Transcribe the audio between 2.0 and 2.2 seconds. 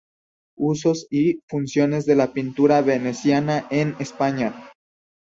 de